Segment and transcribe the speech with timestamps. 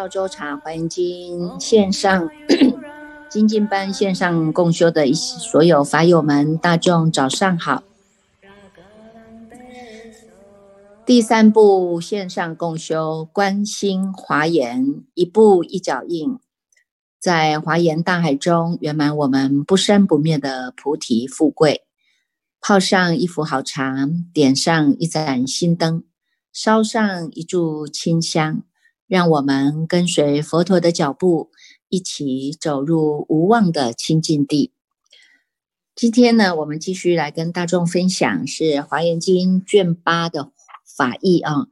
[0.00, 2.30] 我们赵州茶华严经线上
[3.28, 7.82] 精进班线上共修的一所有法友们，大众早上好。
[11.04, 16.38] 第三步线上共修，观心华严，一步一脚印，
[17.18, 21.82] 在华严大海中圆满我们不生不灭的菩提富贵。
[22.58, 26.02] 泡上一壶好茶，点上一盏心灯，
[26.54, 28.62] 烧上一炷清香，
[29.10, 31.50] 让我们跟随佛陀的脚步，
[31.88, 34.72] 一起走入无望的清净地。
[35.96, 40.52] 今天呢，我们继续来跟大众分享是《华严经》卷八的
[40.96, 41.66] 法义啊。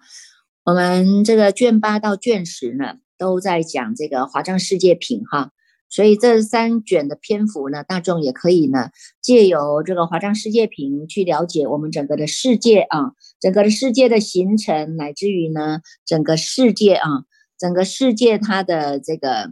[0.64, 5.52] 我们这个卷八到卷十呢，都在讲这个华藏世界品哈。
[5.90, 8.90] 所以这三卷的篇幅呢，大众也可以呢，
[9.22, 17.24] 借由这个华章世界品去了解我们整个的世界啊，整个的世界的形成，乃至于呢，整个世界啊，
[17.58, 19.50] 整个世界它的这个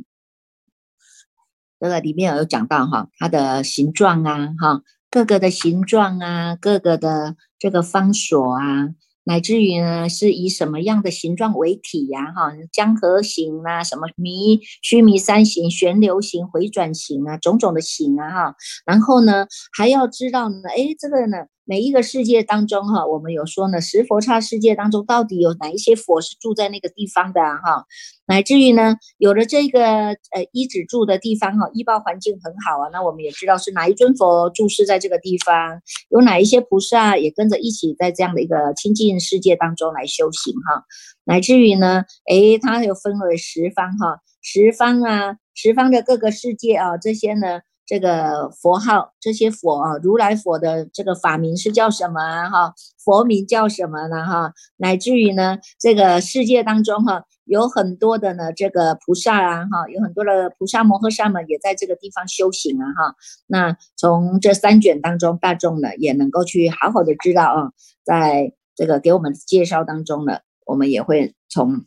[1.81, 8.91] 这个里面有讲到哈，它的形状啊，哈，各个的形状啊，各个的这个方所啊。
[9.27, 12.27] 乃至于呢，是以什么样的形状为体呀？
[12.33, 18.55] 哈，江河形啊，什么迷须弥山形、旋流形、回转形啊，种种的形啊，哈。
[18.87, 21.39] 然后呢，还要知道呢，哎，这个呢。
[21.69, 27.85] 每一个世界当中，哈，我们有说呢，十佛刹世界当中到底有哪一些佛是住在那个地方的哈？
[28.29, 40.85] 乃至于呢，有了这个呃一指住的地方哈，医报环境很好啊，那我们也知道是哪一尊佛住世在这个地方，有哪一些菩萨也跟着一起在这样的一个清净世界当中来修行哈。
[41.25, 47.63] 乃至于呢，诶，它又分为十方哈，十方啊，十方的各个世界啊，这些呢。
[47.87, 52.75] 这个佛号，这些佛啊，如来佛的这个法名是叫什么啊哈？
[53.05, 54.53] 佛名叫什么呢哈？
[54.77, 63.15] 乃至于呢，这个世界当中哈，有很多的呢，这个菩萨啊哈，有很多的菩萨摩诃萨们也在这个地方修行啊哈。
[63.47, 67.71] 那从这三卷当中，大众呢也能够去好好的知道啊，
[68.05, 71.85] 在这个给我们介绍当中呢，我们也会从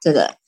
[0.00, 0.41] 这个。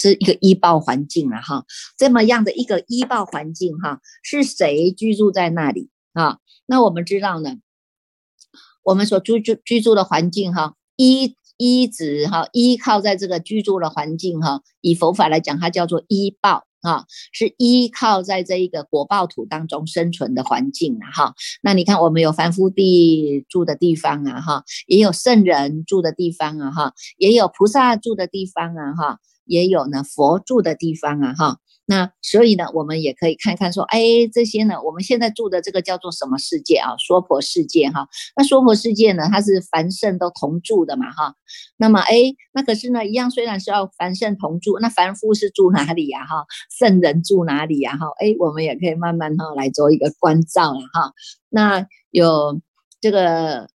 [0.00, 1.64] 是一个医报环境了哈，
[1.96, 6.38] 这么样的一个医报环境哈，是谁居住在那里啊？
[6.66, 7.56] 那我们知道呢，
[8.84, 21.34] 我们所居住居住的环境哈，依依止哈，依靠在这个居住的环境哈，以佛法来讲，它叫做医报啊，是依靠在这一个果报土当中生存的环境啊哈。
[21.60, 29.18] 那你看，我们有凡夫地住的地方啊哈，也有圣人住的地方啊哈，也有菩萨住的地方啊哈。
[29.48, 34.00] 也有呢，佛住的地方啊，哈，那所以呢，我们也可以看看说，哎，
[34.32, 36.94] 这些呢，我们现在住的这个叫做什么世界啊？
[36.98, 38.06] 娑婆世界哈。
[38.36, 41.34] 那娑婆世界呢，它是凡圣都同住的嘛，哈。
[41.78, 46.26] 那么，哎，那可是呢，一样虽然是要凡圣同住，那凡夫是住哪里呀？
[46.26, 46.44] 哈，
[46.78, 47.96] 圣人住哪里呀？
[47.96, 51.12] 哈，哎，我们也可以慢慢哈来做一个关照了哈。
[51.48, 52.60] 那有
[53.00, 53.68] 这个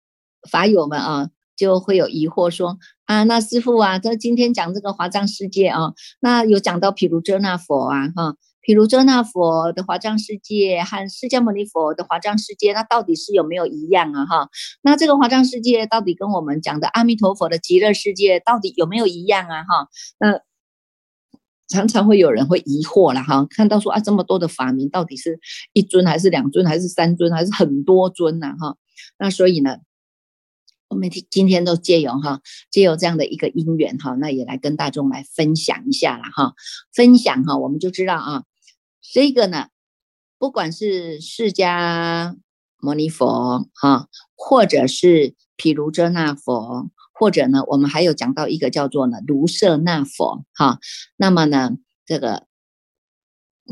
[0.50, 1.30] 法友们啊。
[1.56, 2.78] 就会有疑惑说
[3.10, 14.26] 啊，那师傅啊，他今天讲这个华藏世界啊，那有讲到毗卢遮那佛啊，哈，毗卢遮那佛的华藏世界和释迦牟尼佛的华藏世界，那到底是有没有一样啊？
[14.26, 14.48] 哈，
[14.82, 19.64] 那这个华藏世界到底跟我们讲的阿弥陀佛的极乐世界到底有没有一样啊？
[19.64, 19.88] 哈，
[20.20, 20.40] 那
[21.66, 25.40] 常常会有人会疑惑了哈，看到说啊，这么多的法名，到底是
[25.72, 28.54] 一尊还是两尊还是三尊还是很多尊呢？
[28.60, 28.76] 哈，
[29.18, 29.78] 那所以呢？
[30.90, 36.54] 我们今今天都借由哈，借由这样的一个因缘哈，那也来跟大众来分享一下了哈。
[36.92, 38.42] 分享哈，我们就知道啊，
[39.00, 39.68] 这个呢，
[40.36, 42.36] 不管是释迦
[42.78, 50.80] 牟尼佛哈，或者是毗卢遮那佛，或者呢，我们还有讲到一个叫做呢卢舍那佛哈。
[51.16, 52.48] 那么呢，这个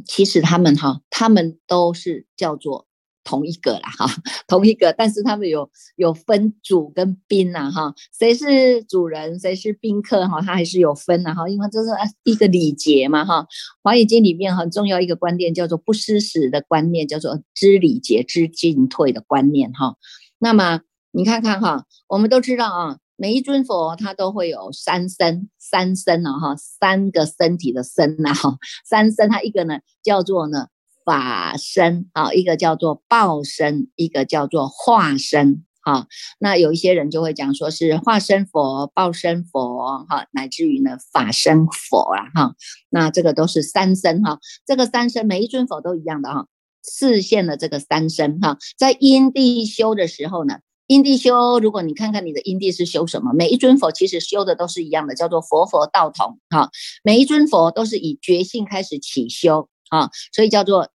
[0.06, 2.87] 其实他们哈，他们都是叫做。
[3.28, 4.06] 同一个啦，哈，
[4.48, 11.90] 同一个，但是他们有有分主跟宾呐，哈，谁是主人，谁是宾客，哈，他还是有分的，哈，因为这是
[12.24, 13.42] 一个礼节嘛，哈，
[13.82, 19.96] 《华严经》里面很重要一个观念叫做不失时的观念，叫做知礼节、知进退的观念，哈。
[20.38, 20.80] 那么
[21.10, 28.56] 你看看哈，我们都知道啊，每一尊佛他都会有三身，三身啊，哈，三个身体的身呐，哈，
[28.88, 30.68] 三身，它一个呢叫做呢。
[31.08, 36.06] 法身啊，一个叫做报身，一个叫做化身哈。
[36.38, 42.54] 那有一些人就会讲说是化身佛、报身佛哈，乃至于呢法身佛啊哈。
[42.90, 44.38] 那这个都是三身哈。
[44.66, 46.46] 这个三身每一尊佛都一样的哈，
[46.86, 48.58] 视现了这个三身哈。
[48.76, 50.58] 在因地修的时候呢，
[50.88, 56.68] 因地修，如果你看看你的因地是修什么，每一尊佛其实修的都是一样的，叫做佛佛道同哈。
[57.02, 60.90] 每一尊佛都是以觉性开始起修啊，所以叫做。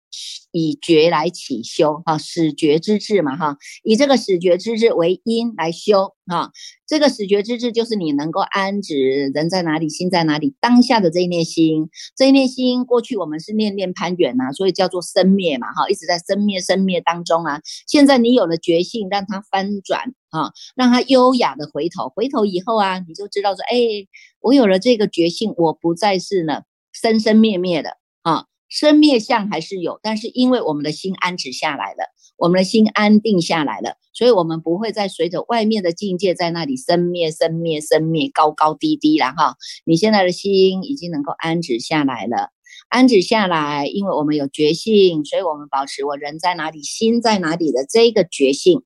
[0.52, 6.52] 以觉来起修，哈，始觉之智嘛，哈，以这个始觉之智为因来修，哈，
[6.86, 17.62] 这个始觉之智就是你能够安止人在哪里，心在哪里，当下的这一念心，这一念心，过去我们是念念攀缘呐，所以叫做生灭嘛，哈，一直在生灭生灭当中啊。
[17.88, 23.78] 现在你有了觉性，让它翻转，哈，让它优雅的回头，回头以后啊，你就知道说，哎，
[24.42, 28.46] 我有了这个觉性，我不再是呢生生灭灭的，啊。
[28.72, 32.06] 生灭相还是有，但是因为我们的心安止下来了，
[32.38, 39.58] 我们的心安定下来了，所以我们不会再随着外面的境界在那里生灭、生灭、生灭，高高低低了哈。
[39.86, 42.52] 你现在的心已经能够安止下来了，
[42.88, 48.84] 安止下来，因为我们有觉性，所以我们保持我人在哪里，心在哪里的这个觉性，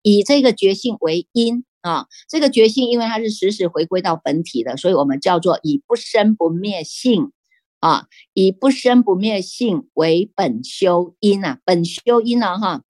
[0.00, 7.32] 以这个觉性为因啊，这个觉性因为它是时时回归到本体的，所以我们叫做以不生不灭性。
[7.80, 12.82] 啊，以不生不灭性为本修因啊，本修因呢，哈，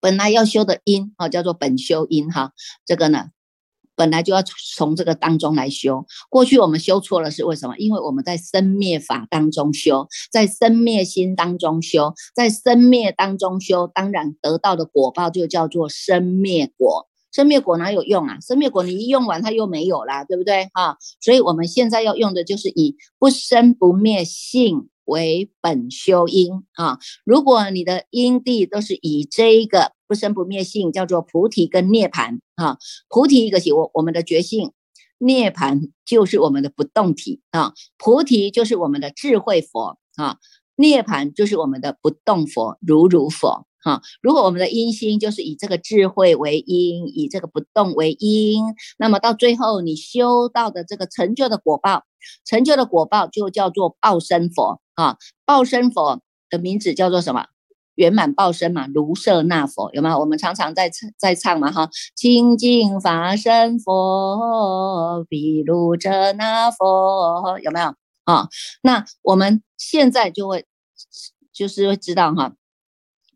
[0.00, 2.52] 本来要修的因啊，叫做本修因哈。
[2.86, 3.30] 这个呢，
[3.94, 6.06] 本来就要从这个当中来修。
[6.30, 7.76] 过去我们修错了是为什么？
[7.76, 17.08] 因为我们在生灭法当中修，在生灭心当中修，在生灭当中修，当然得到的果报就叫做生灭果。
[17.32, 18.38] 生灭果哪有用啊？
[18.40, 20.98] 生灭果你一用完它又没有啦，对不对哈？
[21.20, 26.98] 所以我们现在要用的就是以不生不灭性为本修因啊。
[27.24, 32.76] 如果你的因地都是以这一个不生不灭性，叫做菩提跟涅盘啊。
[33.08, 34.72] 菩提一个是我我们的觉性，
[35.18, 37.72] 涅盘就是我们的不动体啊。
[37.96, 40.36] 菩提就是我们的智慧佛啊，
[40.76, 43.66] 涅盘就是我们的不动佛，如如佛。
[43.82, 48.62] 哈，如果我们的因心就是以这个智慧为因，以这个不动为因，
[48.98, 52.04] 那么到最后你修到的这个成就的果报，
[52.44, 55.16] 成就的果报就叫做报身佛啊。
[55.44, 57.46] 报身佛的名字叫做什么？
[57.94, 60.18] 圆满报身嘛，卢舍那佛有没有？
[60.18, 67.94] 我们常常在在唱嘛哈，清净法身佛，比卢舍那佛有没有
[68.24, 68.48] 啊？
[68.82, 70.64] 那我们现在就会
[71.52, 72.54] 就是会知道哈。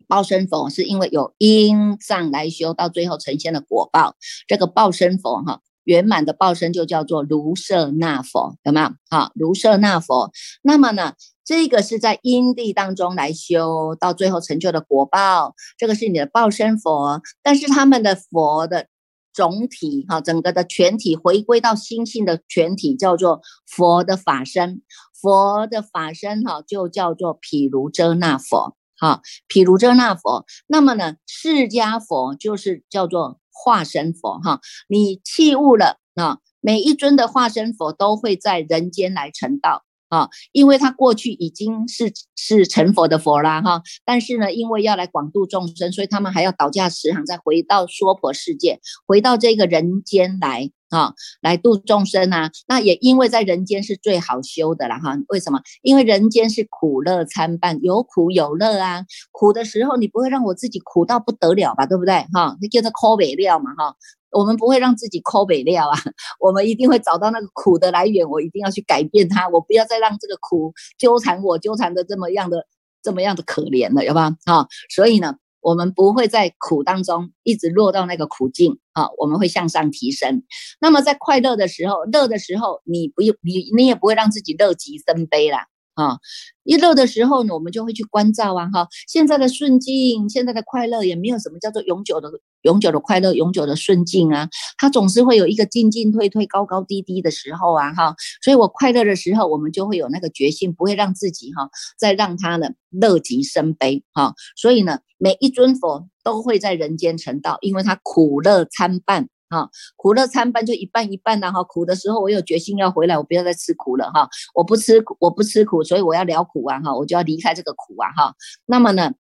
[0.08, 4.17] 报身佛是因为有因障来修，到最后呈现了果报。
[4.47, 8.91] 这个报身佛哈，圆满的报身就叫做卢舍那佛，有没有？
[9.11, 10.31] 好，卢舍那佛。
[10.62, 11.14] 那么呢，
[11.44, 15.55] 这个是在因地当中来修，到最后成就的果报。
[15.79, 18.87] 这个是你的报身佛，但是他们的佛的
[19.32, 24.82] 总体哈，整个的全体回归到心性的全体，叫做佛的法身。
[25.20, 28.76] 佛的法身哈，就叫做毗卢遮那佛。
[28.98, 34.60] 好，譬如遮那佛，那么呢，释迦佛就是叫做化身佛哈。
[34.88, 43.82] 你弃悟了啊，每一尊的化身佛都会在人间来成道啊，因为他过去已经是是成佛的佛啦哈。
[44.04, 50.70] 但是呢，因为要来广度众生，所以他们还要倒驾慈航，再回到娑婆世界，回到这个人间来。
[50.91, 52.50] 啊，来度众生啊！
[52.69, 55.17] 那也因为在人间是最好修的了哈。
[55.29, 55.61] 为什么？
[55.83, 59.05] 因为人间是苦乐参半，有苦有乐啊。
[59.32, 61.87] 苦的时候，你不会让我自己苦到不得了吧？
[61.87, 62.25] 对不对？
[62.32, 63.96] 哈，你叫做抠北料嘛哈。
[64.31, 65.99] 我们不会让自己抠北料啊，
[66.39, 72.67] 我们一定会找到那个苦的来源，我一定要去改变它，我不要再让这个苦纠缠我，纠缠的这么样的
[73.03, 74.37] 这么样的可怜了，有吧？
[74.44, 75.37] 哈，所以呢。
[75.67, 80.44] 我们不会在苦当中一直落到那个苦境啊，我们会向上提升。
[80.81, 85.67] 那么在快乐的时候，乐的时候，你不用你你也不会让自己乐极生悲啦。
[85.94, 86.19] 啊，
[86.63, 92.31] 一乐的时候呢，我们就会去关照啊，哈，现在的顺境，现在的快乐，也没有什么叫做永久的、
[92.67, 109.29] 永久的快乐、永久的顺境啊，它总是会有一个进进退退、高高低低的时候啊，哈，所以我快乐的时候，我们就会有那个决心，不会让自己哈再让他呢乐极生悲，哈，所以呢，每一尊佛都会在人间成道，因为他苦乐参半。
[109.49, 111.63] 哈，苦乐参半就一半一半的哈。
[111.63, 114.29] 苦的时候我有决心要回来，我不要再吃苦了哈。
[114.56, 118.35] 我不吃苦，我不吃苦，所以我要了苦啊哈，我就要离开这个苦啊哈。
[118.67, 119.13] 那么呢，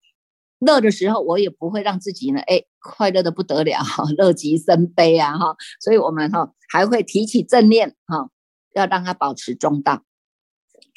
[0.59, 3.77] 乐的时候我也不会让自己呢，哎，快乐的不得了，
[4.17, 5.55] 乐极生悲啊哈。
[5.79, 8.29] 所以我们哈还会提起正念哈，
[8.73, 10.03] 要让它保持中道。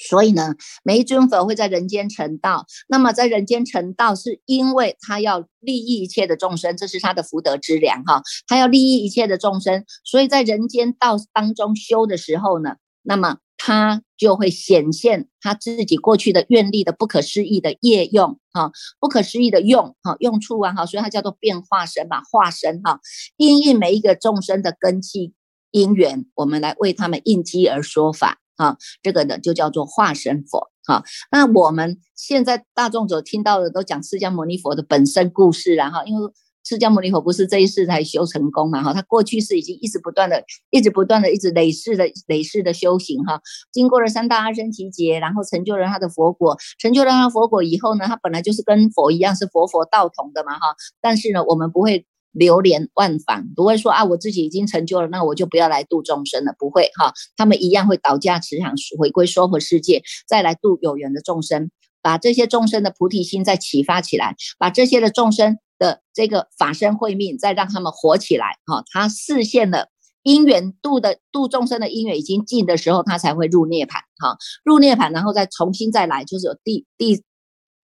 [0.01, 2.67] 所以呢，每一尊佛会在人间成道。
[2.89, 8.23] 那么在人间成道，是因为他要利益一切的众生，这是他的福德之良哈。
[8.47, 23.01] 他要利益一切的众生，所以在人间道当中修的时候呢，那么他就会显现他自己过去的愿力的不可思议的业用哈，不可思议的用哈用处啊哈，所以它叫做变化身嘛，化身哈，
[23.37, 25.33] 因应每一个众生的根器
[25.71, 31.05] 因缘，我们来为他们应机而说法哈，这个呢就叫做化身佛哈。
[31.31, 36.31] 那我们现在大众所听到的都讲释迦牟尼佛的本身故事然后因为。
[36.69, 38.83] 释迦牟尼佛不是这一世才修成功嘛？
[38.83, 43.41] 哈，他过去是已经一直不断的、一直不断的、一直累世的、累世的修行哈。
[43.73, 46.59] 经过了三大阿僧祇劫，然后成就了他的佛果。
[46.79, 50.77] 成就了他佛果以后呢，他本来就是跟佛一样是佛佛道同的嘛哈。
[51.01, 57.15] 但是呢，我们不会流连忘返，不会说啊，我自己已经成就了，那我就不要来度众生了，不会哈。
[57.35, 61.71] 他们一样会倒驾慈航，回归娑婆世界，再来度有缘的众生，
[62.03, 65.57] 把这些众生的菩提心再启发起来，把这些的众生。
[65.79, 69.91] 的这个法身慧命，再让他们活起来哈，他视线的
[70.23, 77.23] 因缘度的度众生的因缘已经尽的时候，他才会入涅盘哈，入涅盘，然后再重新再来，就是第第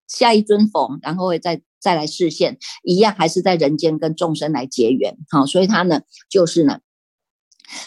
[0.08, 6.80] 下一尊佛，然后会再再来视线，一样还是在人间跟众生来结缘哈，所以他呢就是呢。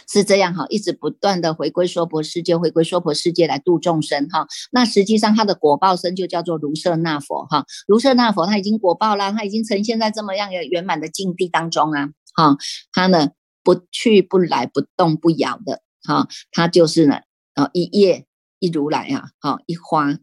[0.08, 4.46] 是这样哈，一直不断的回归娑婆世界，回归娑婆世界来度众生哈。
[4.70, 12.56] 那实际上他的果报身就叫做卢舍那佛哈，卢舍那佛他已经果报啦，他已经呈现在这么样的圆满的境地当中啊哈。
[12.92, 13.30] 他呢
[13.62, 17.20] 不去不来不动不摇的哈，他就是呢
[17.54, 18.26] 啊一叶
[18.58, 20.18] 一如来啊，哈一花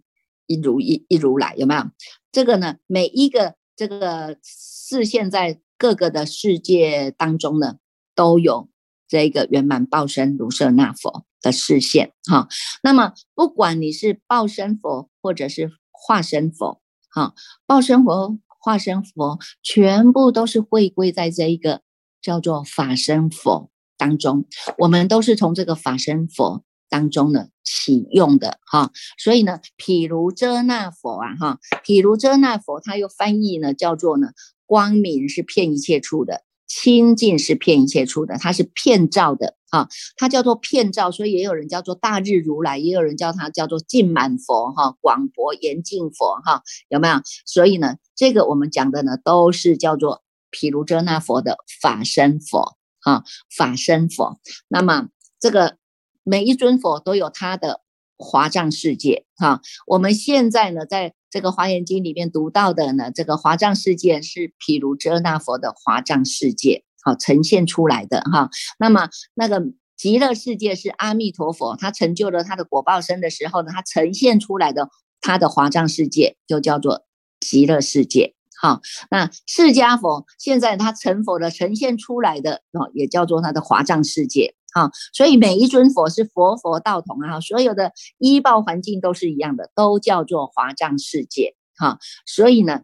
[0.48, 1.84] 一如一一如来有没有？
[2.32, 7.76] 这个呢每一个这个视现在各个的世界当中呢
[8.16, 8.70] 都有。
[9.12, 12.48] 这一个圆满报身卢舍那佛的视线，哈，
[12.82, 17.34] 那么不管你是报身佛或者是化身佛，哈，
[17.66, 21.82] 报身佛、化身佛全部都是会归在这一个
[22.22, 24.46] 叫做法身佛当中，
[24.78, 34.30] 我们都是从这个法身佛当中呢启用的，哈，所以呢，譬如遮那佛啊，哈，譬如遮那佛，它又翻译呢叫做呢
[34.66, 36.46] 光明是遍一切处的。
[36.74, 47.16] 清净是骗一切处的，它是骗照的啊，它叫做骗照，所以也有人叫做大日如来，也有人叫它叫做净满佛哈，广博严净佛哈，有没有？
[47.46, 54.40] 所以呢，这个我们讲的呢，都是叫做毗卢遮那佛的法身佛哈，法身佛。
[54.70, 55.10] 那么
[55.42, 55.76] 这个
[56.24, 57.82] 每一尊佛都有他的
[58.18, 61.14] 华藏世界哈，我们现在呢在。
[61.32, 68.50] 这个华严经里面读到的呢，这个华藏世界是毗卢遮那佛的华藏世界，好呈现出来的哈。
[68.78, 69.64] 那么那个
[69.98, 74.90] 极乐世界是阿弥陀佛，他成就了他的果报身的时候呢，他呈现出来的
[75.22, 77.06] 他的华藏世界就叫做
[77.40, 78.36] 极乐世界。
[78.62, 84.54] 好，那释迦佛现在他成佛的呈现出来的哦，也叫做他的华藏世界。
[84.72, 91.56] 啊，所以每一尊佛是佛佛道同啊，所有的医报环境都是一样的，都叫做华藏世界。
[91.76, 92.82] 哈，所以呢，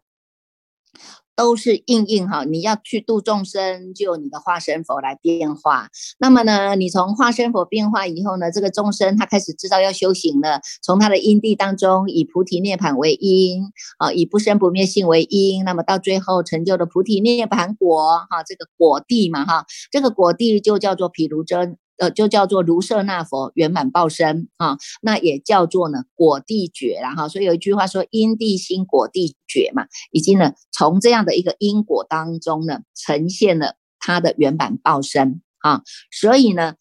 [1.38, 5.88] 都是应应哈，你要去度众生，就你的化身佛来变化。
[6.18, 13.66] 那么呢，你从化身佛变化以后呢，这个众生他开始知道要修行了，从他的因地当中以菩提涅盘为因
[13.98, 21.76] 啊，以不生不灭性为因，那么到最后成就的菩提涅盘果哈，这个果地嘛哈，这个果地就叫做毗卢遮。
[21.98, 36.74] 呃，就叫做卢舍那佛圆满报身啊，那也叫做呢果地觉然后，所以有一句话说因地心果地觉嘛，已经呢从这样的一个因果当中呢呈现了他的圆满报身啊，所以呢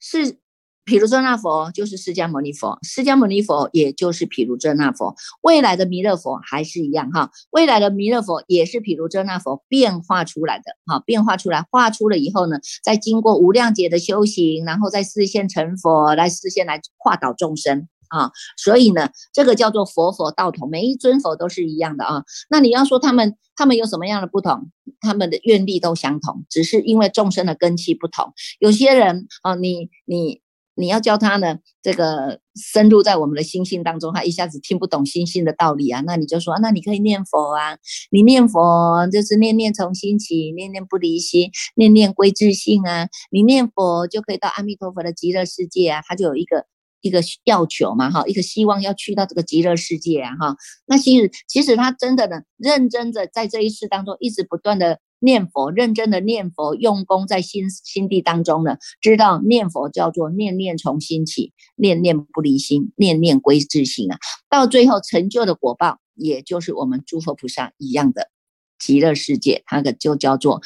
[0.00, 0.38] 是。
[0.86, 22.22] 毗卢遮那佛就是释迦牟尼佛，释迦牟尼佛也就是毗卢遮那佛，未来的弥勒佛还是一样哈，未来的弥勒佛也是毗卢遮那佛变化出来的哈，变化出来，画出了以后呢，再经过无量劫的修行，然后再视现成佛，来视现来化导众生啊，所以呢，这个叫做佛佛道同，每一尊佛都是一样的啊。
[22.48, 24.70] 那你要说他们他们有什么样的不同？
[25.00, 30.40] 他们的愿力都相同，只是因为众生的根器不同，有些人啊，你你。
[30.76, 36.02] 你要教他呢，这个深入在我们的心性当中，他一下子听不懂心性的道理啊。
[36.06, 37.78] 那你就说，那你可以念佛啊，
[38.10, 43.08] 你念佛就是念念从心起，念念不离心，念念归自性啊。
[43.30, 46.66] 你念佛就可以到阿弥陀佛的极乐世界啊，他就有一个
[47.00, 50.56] 一个要求嘛，哈，一个希望要去到这个极乐世界啊，哈。
[50.86, 55.00] 那其实其实他真的呢，认真的在这一世当中一直不断的。
[55.18, 64.18] 念佛，认真的念佛，用功在心心地当中呢，知道念佛叫做念念从心起，念念不离心，念念归自性啊。
[64.48, 68.30] 到最后成就的果报，也就是我们诸佛菩萨一样的
[68.78, 70.60] 极乐世界，它的就叫做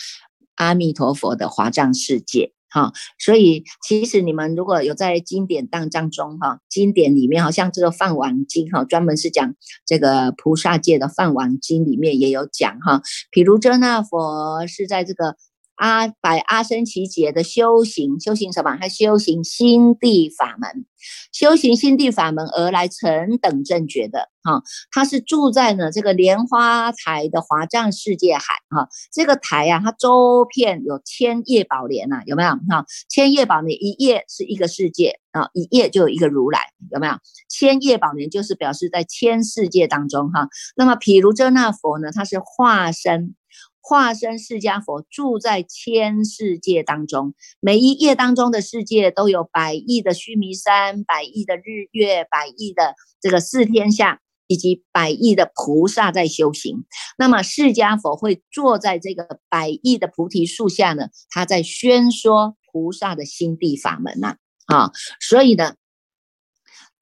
[0.56, 15.36] 阿弥陀佛的华藏世界哈，所以其实你们如果有在经典当当中哈，经典里面好像这个《饭碗经》哈，专门是讲这个菩萨界的《饭碗经》里面也有讲哈，譬如遮那佛是在这个。
[15.80, 18.76] 阿百阿僧祇劫的修行，修行什么？
[18.78, 20.84] 他修行心地法门，
[21.32, 24.62] 修行心地法门而来成等正觉的哈。
[24.92, 28.90] 他是住在呢这个莲花台的华藏世界海哈。
[29.10, 32.84] 这个台呀，它周遍有千叶宝莲呐，有没有哈？
[33.08, 36.60] 千叶宝莲一叶是一个世界啊，一叶就有一个如来，
[36.90, 37.14] 有没有？
[37.48, 40.46] 千叶宝莲就是表示在千世界当中哈。
[40.76, 43.34] 那么譬如遮那佛呢，他是化身。
[43.90, 56.84] 化身释迦佛住在千世界当中，每一页当中的世界都有百亿的须弥山、百亿的日月、百亿的这个四天下，以及百亿的菩萨在修行。
[57.18, 61.08] 那么释迦佛会坐在这个百亿的菩提树下呢？
[61.28, 65.74] 他在宣说菩萨的心地法门呐，啊，所以呢，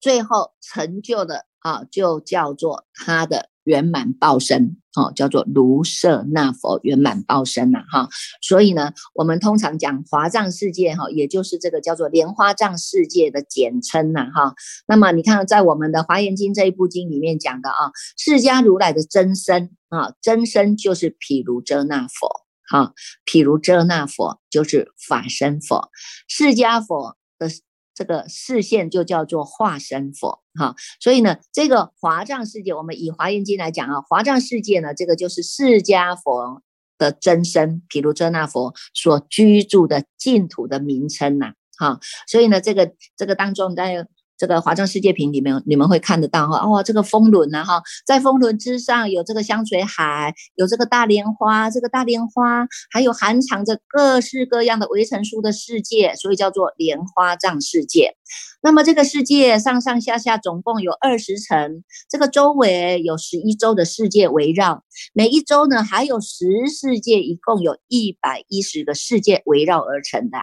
[0.00, 3.47] 最后成就的啊，就叫做他的。
[3.68, 8.08] 圆满报身，哦，叫做卢舍那佛圆满报身呐，哈，
[8.40, 14.54] 所以呢，我们通常讲华藏世界，哈，也就是这个叫做莲花藏世界的简称呐，哈。
[14.86, 22.94] 那么你看，在我们的华严经这一部经里面讲的啊，释迦如来的真身啊，真身就是毗卢遮那佛，哈，
[23.26, 25.90] 毗卢遮那佛就是法身佛，
[26.26, 27.50] 释迦佛的。
[27.98, 36.62] 这个视线就叫做化身佛哈，所以呢，这个华藏世界，我们以华严经来讲啊，华藏世界呢，这个就是释迦佛
[36.96, 44.06] 的真身，毗卢遮那佛所居住的净土的名称呐，哈，所以呢，这个这个当中在。
[44.38, 58.14] 这个华藏世界瓶里面，你们会看得到哈，哦，这个风轮呐哈，在风轮之上有这个香水海，有这个大莲花，这个大莲花还有含藏着各式各样的维城书的世界，所以叫做莲花藏世界。
[58.60, 64.82] 那么这个世界上上下下总共有二十层，这个周围有十一周的世界围绕，
[65.14, 70.38] 每一周呢还有十世界，一共有一百一十个世界围绕而成的。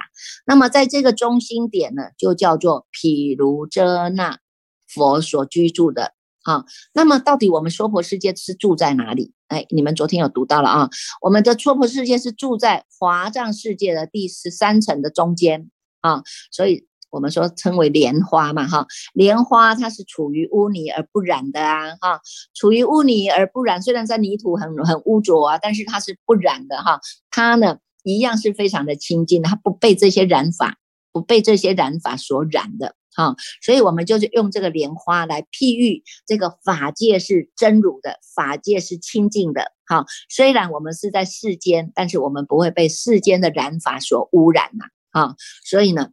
[0.48, 4.40] 那么在这个中心点呢，就叫做毗卢遮那
[4.88, 6.14] 佛所居住的。
[6.44, 9.34] 啊，那么到底我们娑婆世界是住在哪里？
[9.48, 10.90] 哎，你们昨天有读到了啊，
[11.22, 16.88] 我们的娑婆世界是住在华藏世界的第十三层的中间啊，所以。
[17.12, 22.20] 我们说称为莲花嘛，哈，莲花它是处于污泥而不染的啊，哈，
[22.54, 30.78] 处于污泥而不染，虽然在泥土很很污浊啊，但是它是不染的哈，它呢一样是非常的清净，它不被这些染法，
[31.14, 46.10] 不被这些染法所染的，哈，所以我们就是用这个莲花来譬喻这个法界是真如的，法界是清净的，哈，虽然我们是在世间，但是我们不会被世间的染法所污染呐，啊，所以呢。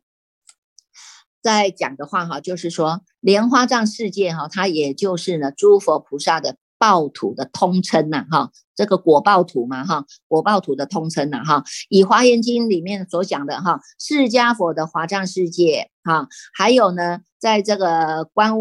[1.42, 11.64] 在讲的话哈，就是说莲花藏世界哈，它也就是呢诸佛菩萨的报土的通称呐哈，这个果报土嘛哈，果报土的通称呐哈。
[11.88, 18.52] 以华严经里面所讲的哈，释迦佛的华藏世界哈，还有呢，在这个观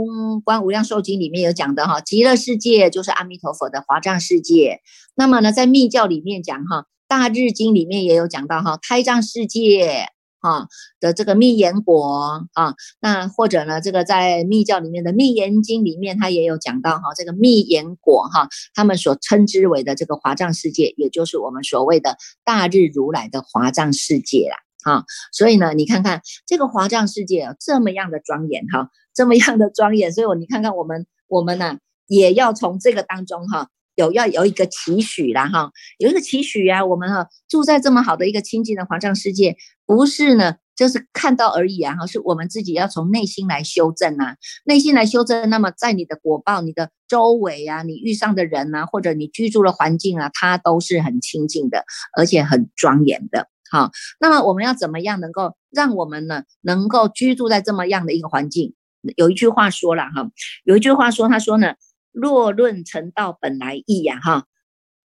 [0.44, 4.82] 观无量寿经里面有讲的哈，极乐世界就是阿弥陀佛的华藏世界。
[5.16, 10.10] 那么呢，在密教里面讲哈，大日经里面也有讲到哈，胎藏世界。
[10.42, 10.68] 啊
[11.00, 24.58] 的这个密言果啊，那或者呢，这个在密教里面的密言经里面，它也有讲到哈，这个密言果哈，他们所称之为的这个华藏世界，也就是我们所谓的大日如来的华藏世界啦。
[24.84, 31.78] 哈，所以呢，你看看这个华藏世界这么样的庄严哈，这么样的庄严，所以我你看看我们我们呢，
[32.08, 33.70] 也要从这个当中哈。
[33.96, 36.86] 有要有一个期许啦，哈，有一个期许呀。
[36.86, 45.50] 我们哈住在这么好的一个清净的华藏世界，不是呢，就是看到而已啊，哈，是我们自己要从内心来修正呐，内心来修正。
[45.50, 51.84] 那么在你的果报、你的周围啊，你遇上的人啊，或者你居住的环境啊，它都是很清净的，
[52.18, 53.92] 而且很庄严的，哈。
[54.20, 58.74] 那么我们要怎么样能够让我们呢，能够居住在这么样的一个环境？
[59.18, 60.30] 有一句话说了哈，
[60.64, 61.74] 有一句话说，他说呢。
[62.12, 64.46] 若论成道本来易呀，哈，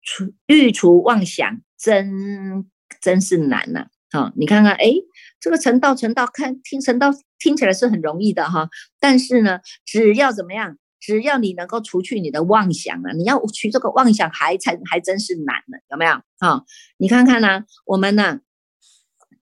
[0.02, 2.66] 除欲除妄想，真
[3.00, 4.92] 真是难呐，哈，你看看，哎，
[5.40, 16.20] 这个成道成道，看听成道听起来是很容易的哈，但是呢，只要怎么样，只要你能够除去你的妄想啊，你要除这个妄想，还才还真是难呢，有没有？
[16.38, 16.64] 哈，
[16.98, 18.40] 你看看呢，我们呢，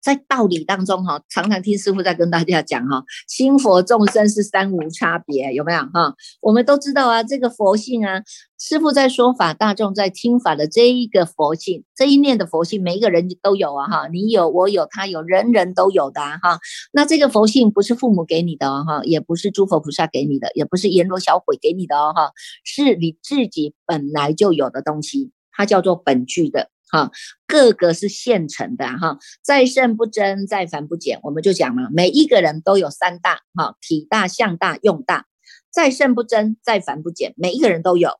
[0.05, 6.13] 在道理当中哈，常常听师傅在跟大家讲哈，心佛众生是三无差别，有没有哈？
[6.41, 8.21] 我们都知道啊，这个佛性啊，
[8.59, 16.59] 师傅在说法，大众在听法的这一个佛性，这一念的佛性，每一个人都有啊哈，你有，我有，他有，人人都有的哈。
[16.93, 22.31] 那这个佛性不是父母给你的哈，也不是诸佛菩萨给你的，也不是阎罗小鬼给你的哦哈，
[22.63, 26.69] 是你自己本来就有的东西，它叫做本具的。
[26.95, 27.11] 哈，
[27.45, 31.19] 各个是现成的哈，再圣不增，再繁不减。
[31.23, 35.25] 我们就讲了，每一个人都有三大哈，体大、相大、用大，
[35.69, 38.11] 再圣不增，再繁不减，每一个人都有。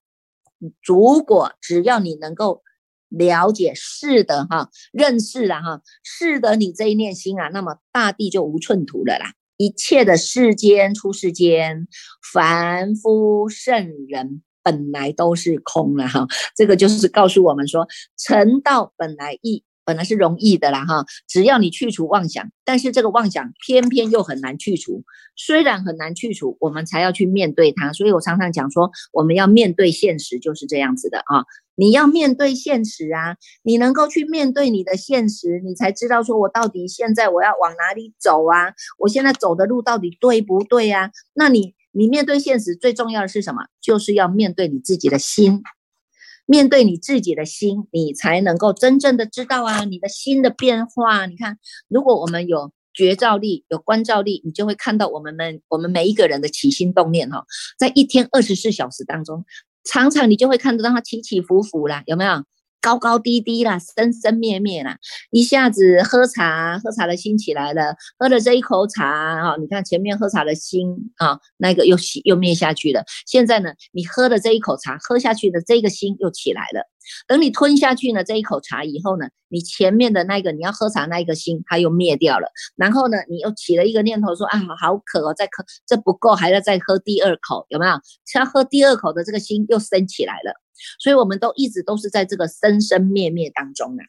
[0.83, 2.63] 如果只要你能够
[3.07, 9.33] 了解是的哈，认识了哈，是的，你这一念心啊，那么大地就无寸土了啦。
[9.57, 11.87] 一切的世间出世间，
[12.33, 14.41] 凡夫圣人。
[14.65, 16.25] 本来都是空了哈，
[16.55, 21.05] 这个就是告诉我们说，成道本来易，本来是容易的啦哈。
[21.27, 25.03] 只要你去除妄想，但是这个妄想偏偏又很难去除。
[25.35, 27.93] 虽然很难去除，我们才要去面对它。
[27.93, 31.45] 所以我常常讲说，我们要面对现实，就是这样子的啊。
[31.75, 38.73] 你要面对现实啊，你能够去面对你的现实，你才知道说我到底现在我要往哪里走啊？
[38.97, 41.11] 我现在走的路到底对不对啊？
[41.35, 41.75] 那你。
[41.97, 43.67] 你面对现实最重要的是什么？
[43.79, 45.63] 就是要面对你自己的心，
[46.45, 51.25] 面对你自己的心，你才能够真正的知道啊，你的心的变化。
[51.25, 57.45] 你看，如果我们有觉照力、有观照力，你就会看到我们们我们每一个人的起心动念哈，
[57.79, 59.45] 在一天二十四小时当中，
[59.85, 62.43] 常常你就会看得到它起起伏伏啦，有没有？
[62.85, 64.95] 高高低低啦，生生灭灭啦，
[65.31, 73.03] 一下子喝茶，喝茶的心起来了，喝了这一口茶啊，你看前面喝茶的心啊，那个又起又灭下去了。
[73.25, 76.87] 现在呢，你喝的这一口茶，喝下去的这个心又起来了。
[77.27, 82.47] 等你吞下去呢这一口茶以后呢，你前面的那个你要喝茶那一个心，它又灭掉了。
[82.75, 87.93] 然后呢，你又起了一个念头说啊，好渴哦，再喝这不够，还要再喝第二口，有没有？
[88.35, 90.61] 要喝第二口的这个心又升起来了。
[90.99, 94.03] 所以，我们都一直都是在这个生生灭灭当中啊。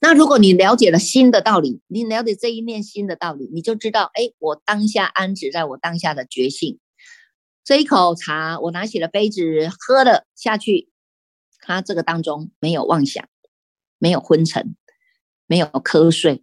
[0.00, 6.80] 那如果你了解了心的道理，你了解这一念心的道理，你就知道，哎，我当下安止在我当下的觉性。
[7.62, 9.42] 这一口茶，我拿起了杯子
[9.78, 10.89] 喝了下去，
[11.70, 13.28] 他这个当中没有妄想，
[13.98, 14.74] 没有昏沉，
[15.46, 16.42] 没有瞌睡，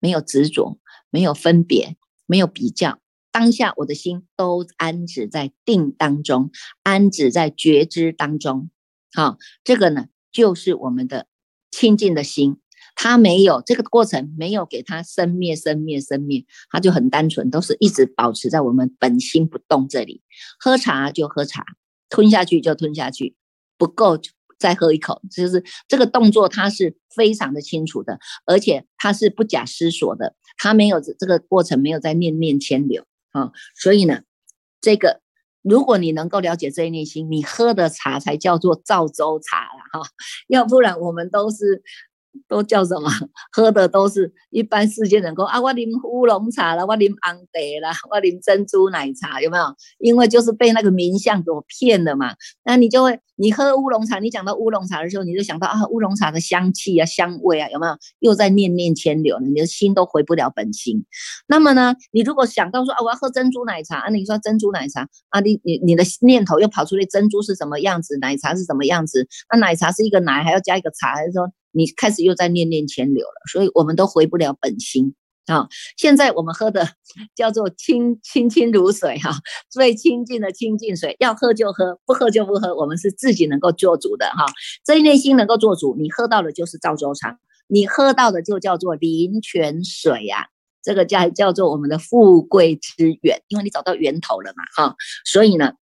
[0.00, 2.98] 没有执着，没有分别，没有比较。
[3.30, 6.50] 当下我的心都安止在定当中，
[6.82, 8.68] 安止在觉知当中。
[9.12, 11.28] 好，这个呢就是我们的
[11.70, 12.56] 清净的心，
[12.96, 20.24] 它没有这个过程，没有给它生灭、生灭、生灭，它就很单纯，都是一直保持在我们本心不动这里。
[20.58, 21.64] 喝茶就喝茶，
[22.08, 23.36] 吞下去就吞下去，
[23.78, 24.18] 不够
[24.58, 33.04] 再喝一口，就是这个动作，它是非常的清楚的，而且它是不假思索的，它没有这个过程，没有在念念牵流。
[33.30, 34.22] 啊，所以呢，
[34.80, 35.20] 这个
[35.62, 40.08] 如果你能够了解这一内心，你喝的茶才叫做赵州茶了哈，
[40.48, 41.82] 要不然我们都是。
[42.48, 43.08] 都叫什么？
[43.52, 49.64] 喝的都是一般世间人说啊，我啉乌龙茶了，我啉安德了，我啉珍珠奶茶，有没有？
[49.98, 52.34] 因为就是被那个名相所骗了嘛。
[52.64, 57.96] 那你就会，你喝乌龙茶，你讲到乌龙茶的时候，你就想到啊，乌龙茶的香气啊，香味啊，有没有？
[58.20, 59.42] 又在念念牵流了？
[59.46, 61.04] 你的心都回不了本心。
[61.46, 68.16] 那么呢，你如果想到说啊，我要喝珍珠奶茶啊，你说珍珠奶茶啊，你你你的念头又跑出来，珍珠是什么样子？
[68.18, 69.26] 奶茶是什么样子？
[69.52, 71.50] 那奶茶是一个奶，还要加一个茶，还是说？
[71.74, 75.14] 你开始又在念念牵流了，所以我们都回不了本心
[75.46, 75.68] 啊！
[75.96, 76.88] 现在我们喝的
[77.34, 79.32] 叫做清清清如水哈，
[79.68, 82.74] 最清净的清净水，要喝就喝，不喝就不喝。
[82.76, 84.46] 我们是自己能够做主的哈，
[84.84, 90.46] 这一内心能够做主，你喝到的就是赵州茶，你喝到的就叫做灵泉水呀，
[90.82, 95.72] 这个叫叫做我们的富贵之源，因为你找到源头了嘛哈，所以呢。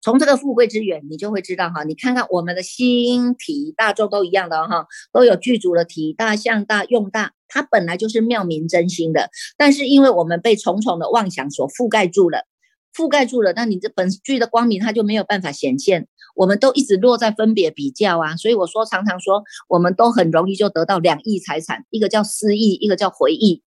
[0.00, 9.30] 从这个富贵之源，你就会知道哈，你看看我们的心体大众都一样的哈，都有具足的体大、相大、用大，它本来就是妙明真心的。
[9.56, 12.46] 但是因为我们被重重的妄想所覆盖住了，
[12.94, 16.08] 覆盖住了，那你这本具的光明它就没有办法显现。
[16.34, 23.62] 我们都一直落在分别比较啊，所以我说常常说，我们都很容易就得到两亿财产，一个叫失忆，一个叫回忆。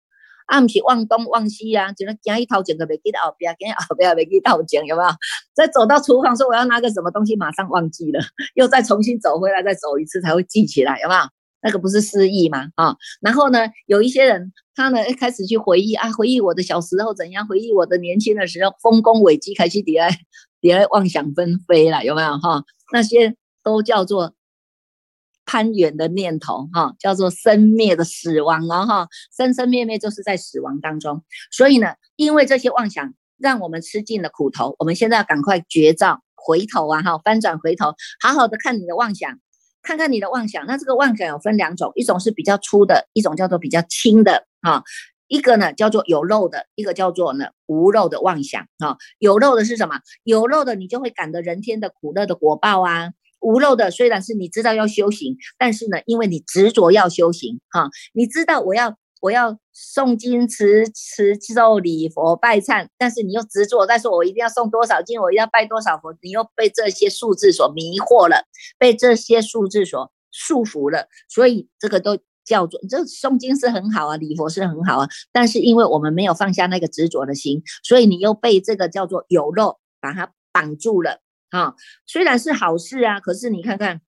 [0.51, 5.09] 啊，不是忘东忘西啊，只能行一头前个袂记得后边，行 后边袂记头前，有没有？
[5.55, 8.19] 再走到厨房说我要拿个什么东西，马上忘记了，
[8.55, 11.21] 又再重新走回来，再走一次才会记起来，有没有？
[11.63, 12.67] 那个不是失忆吗？
[12.75, 20.09] 啊，然后呢，有一些人他呢一开始去回忆啊，回忆我的小时候怎样，回忆我的年轻的时候，丰功伟绩，开始底下
[20.59, 22.37] 底下妄想纷飞了，有没有？
[22.39, 24.33] 哈，那些都叫做
[25.45, 31.23] 攀援的念头哈，叫做生灭的死亡哦哈，生生灭灭就是在死亡当中。
[31.51, 39.39] 所以呢，因为这些妄想让我们吃尽了苦头，我们现在要赶快绝招，回头啊哈，翻转回头，好好的看你的妄想，
[39.81, 40.65] 看看你的妄想。
[40.67, 44.83] 那这个妄想有分两种，一种是比较粗的，一种叫做比较轻的哈。
[45.27, 48.97] 一个呢叫做有肉的，一个叫做呢无肉的妄想啊。
[49.17, 49.99] 有肉的是什么？
[50.23, 53.11] 有肉的你就会感得人天的苦乐的果报啊。
[53.41, 68.45] 无肉的虽然是你知道要修行，但是呢，因为你执着要修行哈，你知道我要我要诵经持持咒礼佛拜忏，但是你又执着在说我一定要诵多少经，我一定要拜多少佛，你又被这些数字所迷惑了，
[68.79, 72.17] 被这些数字所束缚了，所以这个都。
[72.43, 81.20] 叫做这诵经是很好啊，礼佛是很好啊，但是因为我们没有放下那个执着的心，所以你又被这个叫做有肉把它绑住了
[81.51, 81.75] 啊。
[82.05, 84.01] 虽然是好事啊，可是你看看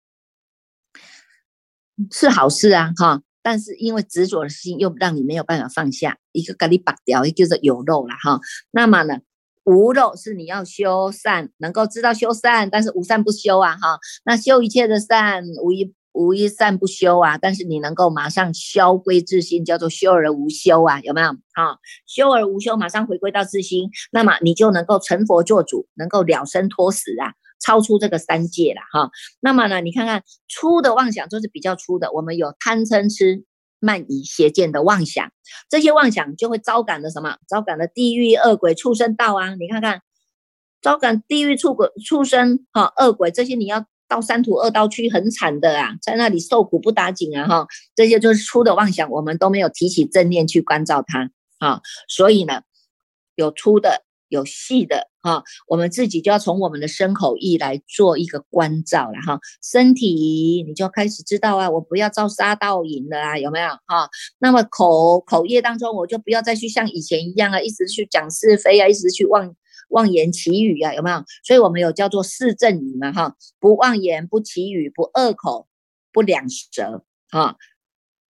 [2.11, 8.39] 是好事啊哈，但是因为执着的心又让你没有办法放下，一个给你拔掉，也就是有肉了哈。
[8.71, 9.19] 那么呢，
[9.63, 13.99] 无肉是你要修善，能够知道修善，但是无善不修啊哈。
[14.25, 15.93] 那修一切的善，无一。
[16.13, 21.27] 无一善不修啊，但是你能够马上消归自心，叫做修而无修啊，有没有？
[21.27, 29.09] 啊，修而无修，马上回归到自心，那么你就能够成佛做主，能够了生脱死啊，超出这个三界了哈。
[29.39, 33.43] 那么呢，你看看粗的妄想就是比较粗的，我们有贪嗔痴
[33.79, 35.31] 慢疑邪见的妄想，
[35.67, 37.37] 这些妄想就会招感的什么？
[37.47, 39.55] 招感的地狱恶鬼畜生道啊！
[39.55, 40.01] 你看看，
[40.79, 43.87] 招感地狱畜鬼畜生哈恶鬼这些你要。
[44.13, 52.61] 到三途二道去很惨的啊，在那里受苦不打紧啊哈，这些就是粗的妄想，我们都没有提起正念去关照它啊，所以呢，
[53.35, 59.39] 有粗的有细的哈，我们自己就要从我们的身口意来做一个关照了哈。
[59.63, 64.07] 身体你就开始知道啊，我不要造杀盗淫了啊，有没有哈？
[64.37, 69.55] 那么口口业当中，我就不要再去像以前一样啊，一直去讲是非啊，一直去妄。
[69.93, 71.23] 妄言其语啊，有没有？
[71.43, 75.67] 所以我们有叫做四正语嘛，哈，不妄言，不绮语，不恶口，
[76.11, 77.55] 不两舌，哈。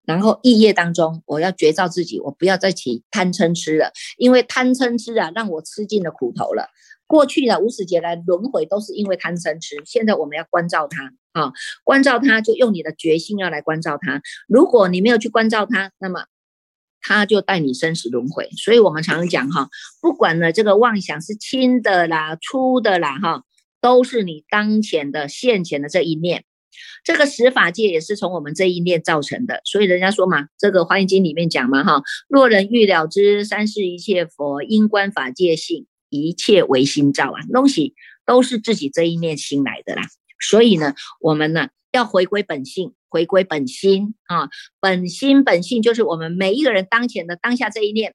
[0.04, 6.68] 然后意业当中，我要觉照自己，我不要再起贪嗔痴了，因为贪嗔痴啊，让我吃尽了苦头了。
[7.06, 14.20] 过去的无始劫来轮回都是因为贪嗔痴，现在我们要关照它啊，关照它就用你的决心要来关照它。
[14.46, 16.26] 如果你没有去关照它，那么。
[17.06, 19.68] 他就带你生死轮回，所以我们常常讲哈，
[20.00, 23.42] 不管呢这个妄想是轻的啦、粗的啦哈，
[23.82, 26.44] 都是你当前的现前的这一念，
[27.04, 29.60] 这个十法界也是从我们这一念造成的。
[29.66, 37.92] 所以人家说嘛，这个《华严经》里面讲嘛哈，若人欲了知三世一切佛因观法界性，一切唯心造啊，东西
[38.24, 40.02] 都是自己这一念心来的啦。
[40.40, 42.94] 所以呢，我们呢要回归本性。
[43.14, 44.48] 回归本心啊，
[44.80, 48.12] 本心本性就是我们每一个人当前的当下这一念，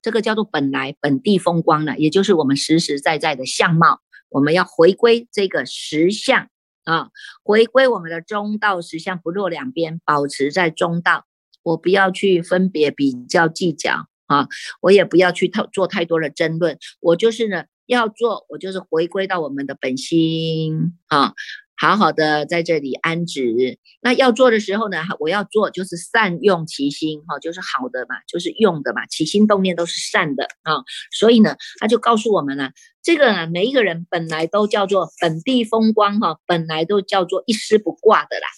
[0.00, 4.00] 这个叫做本来本地风光了，也就是我们实实在在的相貌。
[4.28, 6.50] 我们要回归这个实相
[6.84, 7.10] 啊，
[7.42, 11.24] 回归我们的中道实相，不落两边，保持在中道。
[11.64, 14.46] 我不要去分别比较计较啊，
[14.80, 16.78] 我也不要去太做太多的争论。
[17.00, 21.34] 我就是呢，要做，我就是回归到我们的本心啊。
[21.80, 23.78] 好好的在这里安止。
[24.02, 30.82] 那要做的时候呢，我要做就是善用其心，哈，就是好的嘛，就是用的嘛，起心动念都是善的啊。
[31.12, 38.48] 所以呢，他就告诉我们了，这个呢，每一个人本来都叫做本地风光，哈，本来都叫做一丝不挂的啦，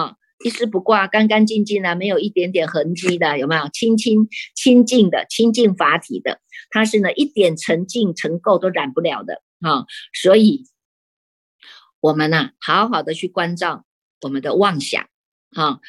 [0.00, 3.68] 啊，一丝不挂，干干净净的，没有一点点痕迹的，有没有？
[3.68, 9.84] 清清清净的，清净法体的，它是呢一点沉净尘垢都染不了的啊。
[10.14, 10.64] 所以。
[12.02, 13.84] 我们呢，好好的去关照
[14.22, 15.08] 我们的妄想，
[15.52, 15.80] 哈，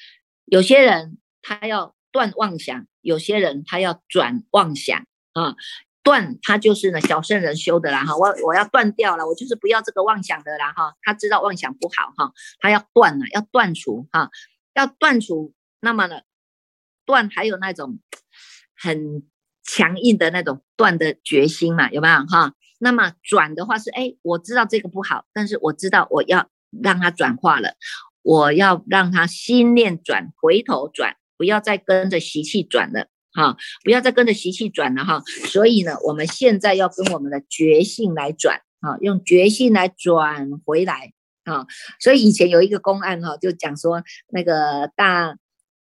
[0.45, 5.56] 有些人他要断妄想，有些人他要转妄想，啊，
[6.04, 14.30] 断他就是呢小圣人修的啦，哈，我我要断掉了，我就是不要这个妄想的啦，哈，他知道妄想不好，哈，他要断了，要断除，哈，
[14.76, 16.21] 要断除，那么呢，
[17.06, 17.97] 断还有那种
[18.76, 19.28] 很
[19.63, 22.54] 强硬的那种断的决心嘛，有没有，哈？
[22.84, 26.50] 那么转的话是，哎，我知道这个不好，但是我知道我要
[26.84, 27.76] 让它转化了，
[28.22, 35.24] 我要让它心念转，回头转，不要再跟着习气转了，哈，不要再跟着习气转了，哈。
[35.48, 41.13] 所以呢，我们现在要跟我们的觉性来转，啊，用觉性来转回来，
[41.46, 41.65] 啊。
[42.02, 45.38] 所以以前有一个公案，哈，就讲说那个大，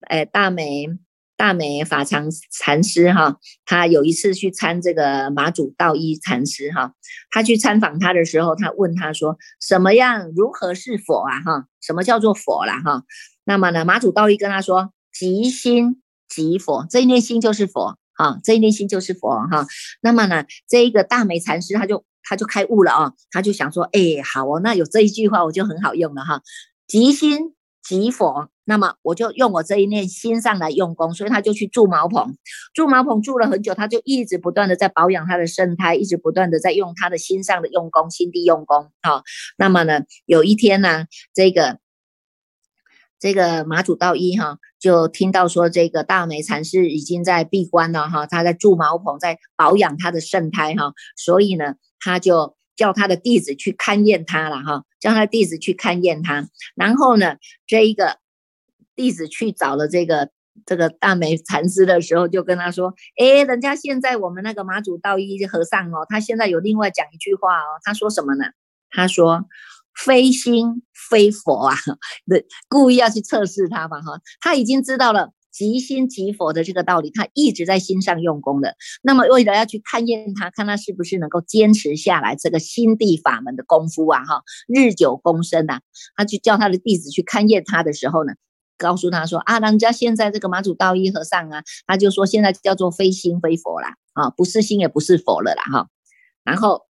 [0.01, 0.89] 哎，大美。
[1.37, 6.94] 大美法常禅师哈，他有一次去参这个马祖道一禅师哈，
[7.31, 11.40] 他去参访他的时候，他问他说：“什么样如何是佛啊？
[11.40, 12.81] 哈，什么叫做佛啦？
[12.81, 13.05] 哈？”
[13.44, 19.66] 那么呢，马祖道一跟他说：“即心即佛，这一念心就是佛，哈，这一念心就是佛，哈。”
[20.01, 26.40] 那么呢，这一个大美禅师他就他就开悟了啊，他就想说：“哎，好哦，那有这一句话我就很好用了哈，
[26.87, 27.53] 即心。”
[27.88, 32.37] 即佛，那么我就用我这一念心上来用功，所以他就去住茅棚，
[32.75, 39.22] 住茅棚住了很久，他就一直不断的在保养他的身胎，一直不断的在用他的心上的用功，心地用功啊。
[39.57, 41.79] 那么呢，有一天呢，这个
[43.20, 52.56] 这个马祖道一哈，就听到说这个大美禅师已经在闭关了哈，他在住茅棚，在保养他的圣胎哈，所以呢，他就。
[52.77, 57.37] 叫他的弟子去勘验他了哈，叫他的弟子去勘验他，然后呢，
[57.67, 58.19] 这一个
[58.95, 60.31] 弟子去找了这个
[60.65, 68.45] 这个大美禅师的时候，就跟他说：“哎，人家现在我们那个马祖道一和尚哦，他现在有另外讲一句话哦，他说什么呢？
[68.91, 69.45] 他说：
[70.05, 71.77] 非心非佛啊，
[72.69, 78.77] 故意要去测试他吧哈，他已经知道了。”即心即佛的这个道理，他一直在心上用功的。
[79.03, 85.81] 那么，为了要去看验他，看他是不是能够坚持下来这个心地法门的功夫啊，哈，日久功深呐。
[86.14, 88.35] 他去叫他的弟子去看验他的时候呢，
[88.77, 95.88] 告诉他说啊，人家现在这个马祖道一和尚啊，他就说现在叫做非心非佛啦，啊，不是心也不是佛了啦，哈。
[96.45, 96.83] 然后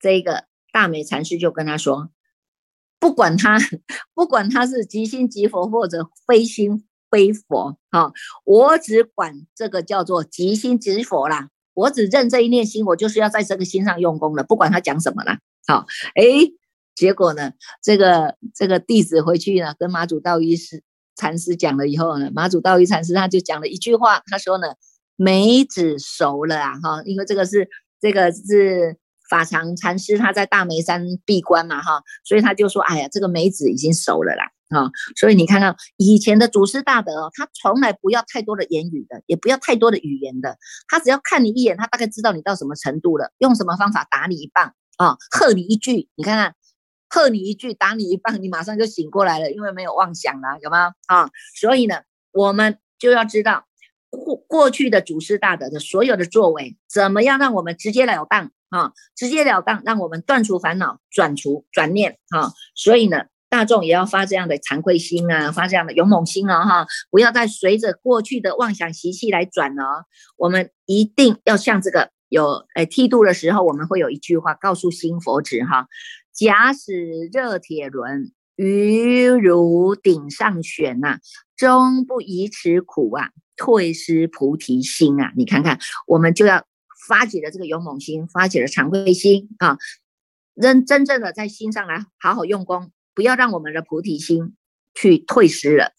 [0.00, 2.10] 这个大美禅师就跟他说，
[2.98, 3.58] 不管他，
[4.12, 6.85] 不管他是即心即佛或者非心。
[7.10, 8.12] 非佛哈，
[8.44, 15.38] 我只管这个叫做即心即佛啦，我只认这一念心，我就是要在这个心上用功了，不管他讲什么啦。
[15.66, 16.24] 好，哎，
[16.94, 20.82] 结果呢，这个这个弟子回去呢，跟马祖道一师
[21.14, 24.74] 禅师讲了以后呢，马祖道一禅师他就讲了一句话，他说呢，
[25.16, 27.68] 梅子熟了啊，哈，因为这个是
[28.00, 28.96] 这个是
[29.28, 34.50] 法常禅师他在大梅山闭关嘛，哈，所以他就说，哎呀，这个梅子已经熟了啦。
[34.68, 46.56] 啊，所以你看看以前的祖师大德哦，他从来不要太多的言语的，也不要太多的语言的，他只要看你一眼，他大概知道你到什么程度了，用什么方法打你一棒啊，喝你一句，你看看，
[47.08, 50.94] 喝你一句，打你一棒，你马上就醒过来了，因为没有妄想了，有吗？
[51.06, 52.00] 啊，所以呢，
[52.32, 53.66] 我们就要知道
[54.10, 63.26] 过过去的祖师大德的所有的作为，怎么样让我们直截了当啊，直截了当，让我们断除烦恼，转除转念啊，所以呢。
[63.56, 70.04] 大众也要发这样的惭愧心啊，发这样的勇猛心啊，哈，不要再随着过去的妄想习气来转了。
[70.36, 75.86] 我们一定要像这个有诶剃度的时候，我们会有一句话告诉新佛子哈：
[76.34, 81.20] 假使热铁轮，于如顶上悬呐，
[81.56, 85.32] 终不以此苦啊，退失菩提心啊。
[85.34, 86.62] 你看看，我们就要
[87.08, 89.78] 发起了这个勇猛心，发起了惭愧心啊，
[90.60, 92.90] 真真正的在心上来好好用功。
[93.16, 94.54] 不要让我们的菩提心
[94.94, 95.92] 去退失了，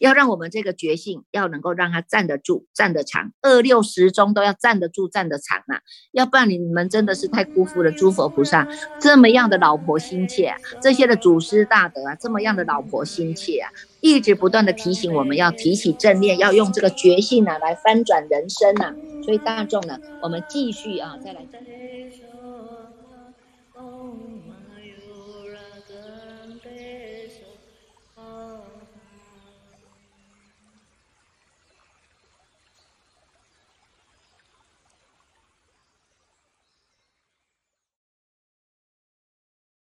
[0.00, 5.80] 要让我们这个觉性要能够让它站得住、站得长，二六十中都要站得住、站得长啊！
[6.10, 8.68] 要不然你们真的是太辜负了诸佛菩萨
[9.00, 18.92] 这么样的老婆心切，这些的祖师大德啊，这么样的老婆心切啊，一直不断的提醒我们要提起正念，要用这个觉性啊来翻转人生呐。
[19.24, 21.46] 所以大众呢，我们继续啊，再来。